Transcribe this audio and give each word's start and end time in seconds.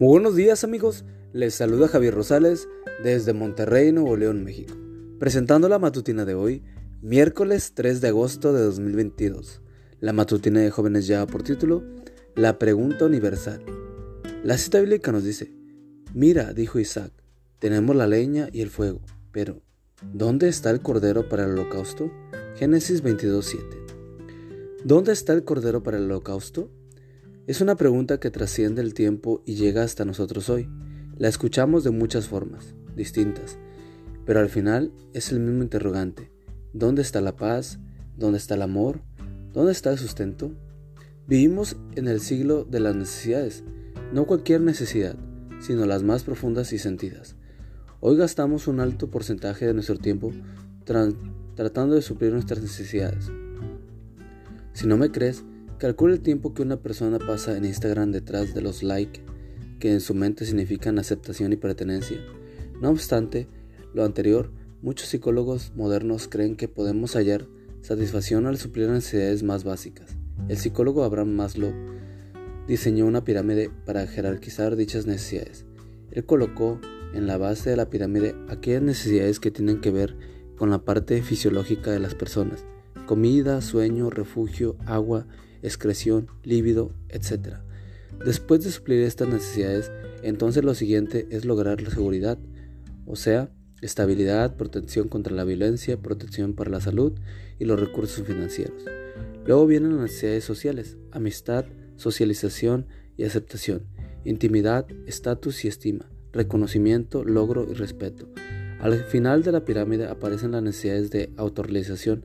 Muy 0.00 0.10
buenos 0.10 0.36
días 0.36 0.62
amigos, 0.62 1.04
les 1.32 1.56
saluda 1.56 1.88
Javier 1.88 2.14
Rosales 2.14 2.68
desde 3.02 3.32
Monterrey, 3.32 3.90
Nuevo 3.90 4.16
León, 4.16 4.44
México, 4.44 4.72
presentando 5.18 5.68
la 5.68 5.80
matutina 5.80 6.24
de 6.24 6.34
hoy, 6.34 6.62
miércoles 7.02 7.72
3 7.74 8.00
de 8.00 8.06
agosto 8.06 8.52
de 8.52 8.62
2022. 8.62 9.60
La 9.98 10.12
matutina 10.12 10.60
de 10.60 10.70
jóvenes 10.70 11.08
lleva 11.08 11.26
por 11.26 11.42
título 11.42 11.82
La 12.36 12.60
pregunta 12.60 13.06
universal. 13.06 13.60
La 14.44 14.56
cita 14.56 14.78
bíblica 14.78 15.10
nos 15.10 15.24
dice, 15.24 15.52
Mira, 16.14 16.52
dijo 16.52 16.78
Isaac, 16.78 17.10
tenemos 17.58 17.96
la 17.96 18.06
leña 18.06 18.50
y 18.52 18.60
el 18.60 18.70
fuego, 18.70 19.00
pero 19.32 19.62
¿dónde 20.12 20.46
está 20.48 20.70
el 20.70 20.80
cordero 20.80 21.28
para 21.28 21.42
el 21.42 21.50
holocausto? 21.50 22.08
Génesis 22.54 23.02
22.7. 23.02 24.78
¿Dónde 24.84 25.10
está 25.10 25.32
el 25.32 25.42
cordero 25.42 25.82
para 25.82 25.96
el 25.96 26.04
holocausto? 26.04 26.70
Es 27.48 27.62
una 27.62 27.76
pregunta 27.76 28.20
que 28.20 28.30
trasciende 28.30 28.82
el 28.82 28.92
tiempo 28.92 29.42
y 29.46 29.54
llega 29.54 29.82
hasta 29.82 30.04
nosotros 30.04 30.50
hoy. 30.50 30.68
La 31.16 31.28
escuchamos 31.28 31.82
de 31.82 31.90
muchas 31.90 32.28
formas, 32.28 32.74
distintas, 32.94 33.58
pero 34.26 34.40
al 34.40 34.50
final 34.50 34.92
es 35.14 35.32
el 35.32 35.40
mismo 35.40 35.62
interrogante. 35.62 36.30
¿Dónde 36.74 37.00
está 37.00 37.22
la 37.22 37.36
paz? 37.36 37.78
¿Dónde 38.18 38.36
está 38.36 38.56
el 38.56 38.60
amor? 38.60 39.00
¿Dónde 39.54 39.72
está 39.72 39.90
el 39.90 39.96
sustento? 39.96 40.52
Vivimos 41.26 41.78
en 41.96 42.06
el 42.06 42.20
siglo 42.20 42.66
de 42.66 42.80
las 42.80 42.94
necesidades, 42.94 43.64
no 44.12 44.26
cualquier 44.26 44.60
necesidad, 44.60 45.16
sino 45.58 45.86
las 45.86 46.02
más 46.02 46.24
profundas 46.24 46.74
y 46.74 46.78
sentidas. 46.78 47.34
Hoy 48.00 48.18
gastamos 48.18 48.68
un 48.68 48.78
alto 48.78 49.10
porcentaje 49.10 49.66
de 49.66 49.72
nuestro 49.72 49.96
tiempo 49.96 50.34
tratando 50.84 51.94
de 51.94 52.02
suplir 52.02 52.30
nuestras 52.30 52.60
necesidades. 52.60 53.32
Si 54.74 54.86
no 54.86 54.98
me 54.98 55.10
crees, 55.10 55.44
Calcula 55.78 56.14
el 56.14 56.20
tiempo 56.22 56.54
que 56.54 56.62
una 56.62 56.78
persona 56.78 57.20
pasa 57.20 57.56
en 57.56 57.64
Instagram 57.64 58.10
detrás 58.10 58.52
de 58.52 58.62
los 58.62 58.82
likes, 58.82 59.20
que 59.78 59.92
en 59.92 60.00
su 60.00 60.12
mente 60.12 60.44
significan 60.44 60.98
aceptación 60.98 61.52
y 61.52 61.56
pertenencia. 61.56 62.18
No 62.80 62.90
obstante, 62.90 63.46
lo 63.94 64.04
anterior, 64.04 64.50
muchos 64.82 65.06
psicólogos 65.06 65.72
modernos 65.76 66.26
creen 66.26 66.56
que 66.56 66.66
podemos 66.66 67.14
hallar 67.14 67.46
satisfacción 67.80 68.46
al 68.46 68.58
suplir 68.58 68.88
necesidades 68.88 69.44
más 69.44 69.62
básicas. 69.62 70.16
El 70.48 70.56
psicólogo 70.56 71.04
Abraham 71.04 71.36
Maslow 71.36 71.72
diseñó 72.66 73.06
una 73.06 73.22
pirámide 73.22 73.70
para 73.86 74.04
jerarquizar 74.08 74.74
dichas 74.74 75.06
necesidades. 75.06 75.64
Él 76.10 76.24
colocó 76.24 76.80
en 77.14 77.28
la 77.28 77.38
base 77.38 77.70
de 77.70 77.76
la 77.76 77.88
pirámide 77.88 78.34
aquellas 78.48 78.82
necesidades 78.82 79.38
que 79.38 79.52
tienen 79.52 79.80
que 79.80 79.92
ver 79.92 80.16
con 80.56 80.70
la 80.70 80.84
parte 80.84 81.22
fisiológica 81.22 81.92
de 81.92 82.00
las 82.00 82.16
personas, 82.16 82.64
comida, 83.06 83.60
sueño, 83.60 84.10
refugio, 84.10 84.76
agua, 84.84 85.28
excreción, 85.62 86.28
líbido, 86.42 86.92
etc. 87.08 87.56
Después 88.24 88.64
de 88.64 88.70
suplir 88.70 89.02
estas 89.02 89.28
necesidades, 89.28 89.90
entonces 90.22 90.64
lo 90.64 90.74
siguiente 90.74 91.26
es 91.30 91.44
lograr 91.44 91.80
la 91.80 91.90
seguridad, 91.90 92.38
o 93.06 93.16
sea, 93.16 93.50
estabilidad, 93.80 94.56
protección 94.56 95.08
contra 95.08 95.34
la 95.34 95.44
violencia, 95.44 96.00
protección 96.00 96.54
para 96.54 96.70
la 96.70 96.80
salud 96.80 97.12
y 97.58 97.64
los 97.64 97.78
recursos 97.78 98.26
financieros. 98.26 98.84
Luego 99.46 99.66
vienen 99.66 99.92
las 99.92 100.02
necesidades 100.02 100.44
sociales, 100.44 100.96
amistad, 101.12 101.64
socialización 101.96 102.86
y 103.16 103.24
aceptación, 103.24 103.82
intimidad, 104.24 104.86
estatus 105.06 105.64
y 105.64 105.68
estima, 105.68 106.10
reconocimiento, 106.32 107.24
logro 107.24 107.66
y 107.70 107.74
respeto. 107.74 108.28
Al 108.80 108.94
final 109.04 109.42
de 109.42 109.52
la 109.52 109.64
pirámide 109.64 110.06
aparecen 110.06 110.52
las 110.52 110.62
necesidades 110.62 111.10
de 111.10 111.32
autorrealización, 111.36 112.24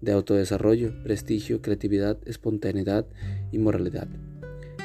de 0.00 0.12
autodesarrollo, 0.12 1.02
prestigio, 1.02 1.62
creatividad, 1.62 2.18
espontaneidad 2.26 3.06
y 3.52 3.58
moralidad. 3.58 4.08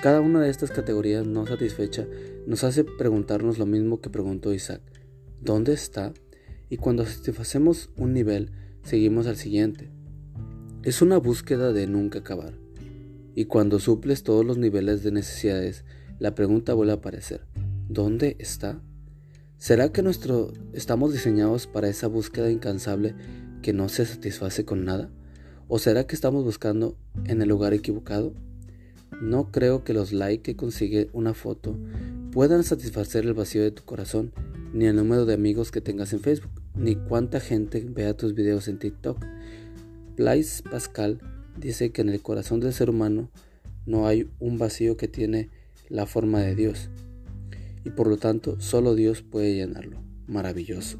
Cada 0.01 0.21
una 0.21 0.41
de 0.41 0.49
estas 0.49 0.71
categorías 0.71 1.25
no 1.25 1.47
satisfecha 1.47 2.05
nos 2.45 2.63
hace 2.63 2.83
preguntarnos 2.83 3.57
lo 3.57 3.65
mismo 3.65 4.01
que 4.01 4.09
preguntó 4.09 4.53
Isaac. 4.53 4.81
¿Dónde 5.41 5.73
está? 5.73 6.13
Y 6.69 6.77
cuando 6.77 7.05
satisfacemos 7.05 7.89
un 7.97 8.13
nivel, 8.13 8.51
seguimos 8.83 9.27
al 9.27 9.37
siguiente. 9.37 9.89
Es 10.83 11.01
una 11.01 11.17
búsqueda 11.17 11.73
de 11.73 11.87
nunca 11.87 12.19
acabar. 12.19 12.53
Y 13.33 13.45
cuando 13.45 13.79
suples 13.79 14.23
todos 14.23 14.45
los 14.45 14.57
niveles 14.57 15.03
de 15.03 15.11
necesidades, 15.11 15.85
la 16.19 16.35
pregunta 16.35 16.73
vuelve 16.73 16.93
a 16.93 16.95
aparecer. 16.97 17.41
¿Dónde 17.89 18.35
está? 18.39 18.81
¿Será 19.57 19.91
que 19.91 20.03
nuestro 20.03 20.53
estamos 20.73 21.13
diseñados 21.13 21.65
para 21.65 21.89
esa 21.89 22.07
búsqueda 22.07 22.51
incansable 22.51 23.15
que 23.65 23.73
no 23.73 23.89
se 23.89 24.05
satisface 24.05 24.63
con 24.63 24.85
nada? 24.85 25.09
¿O 25.67 25.79
será 25.79 26.05
que 26.05 26.13
estamos 26.13 26.43
buscando 26.43 26.95
en 27.25 27.41
el 27.41 27.49
lugar 27.49 27.73
equivocado? 27.73 28.35
No 29.23 29.51
creo 29.51 29.83
que 29.83 29.91
los 29.91 30.13
likes 30.13 30.43
que 30.43 30.55
consigue 30.55 31.09
una 31.13 31.33
foto 31.33 31.75
puedan 32.31 32.63
satisfacer 32.63 33.25
el 33.25 33.33
vacío 33.33 33.63
de 33.63 33.71
tu 33.71 33.81
corazón, 33.81 34.33
ni 34.71 34.85
el 34.85 34.95
número 34.95 35.25
de 35.25 35.33
amigos 35.33 35.71
que 35.71 35.81
tengas 35.81 36.13
en 36.13 36.19
Facebook, 36.19 36.51
ni 36.75 36.95
cuánta 36.95 37.39
gente 37.39 37.83
vea 37.89 38.15
tus 38.15 38.35
videos 38.35 38.67
en 38.67 38.77
TikTok. 38.77 39.17
Blaise 40.15 40.61
Pascal 40.61 41.17
dice 41.57 41.91
que 41.91 42.01
en 42.01 42.09
el 42.09 42.21
corazón 42.21 42.59
del 42.59 42.71
ser 42.71 42.91
humano 42.91 43.31
no 43.87 44.05
hay 44.05 44.29
un 44.37 44.59
vacío 44.59 44.95
que 44.95 45.07
tiene 45.07 45.49
la 45.89 46.05
forma 46.05 46.41
de 46.41 46.53
Dios, 46.53 46.91
y 47.83 47.89
por 47.89 48.05
lo 48.05 48.17
tanto 48.17 48.61
solo 48.61 48.93
Dios 48.93 49.23
puede 49.23 49.55
llenarlo. 49.55 50.03
Maravilloso. 50.27 50.99